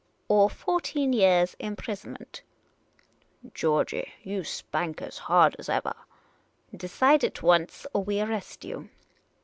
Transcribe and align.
Or 0.29 0.49
fourteen 0.49 1.13
years' 1.13 1.55
imprisonment!"" 1.59 2.41
Georgey, 3.53 4.13
you 4.23 4.43
spank 4.43 4.99
as 4.99 5.19
hard 5.29 5.55
as 5.59 5.67
evah!"" 5.69 5.93
Decide 6.75 7.23
at 7.23 7.43
once, 7.43 7.85
or 7.93 8.03
we 8.03 8.19
arrest 8.19 8.65
you 8.65 8.89